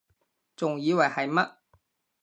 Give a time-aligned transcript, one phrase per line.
[0.55, 1.53] 仲以為係乜????